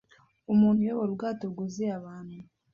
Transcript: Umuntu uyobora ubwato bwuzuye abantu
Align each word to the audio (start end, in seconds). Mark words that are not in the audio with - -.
Umuntu 0.53 0.79
uyobora 0.81 1.09
ubwato 1.11 1.43
bwuzuye 1.51 1.91
abantu 1.99 2.37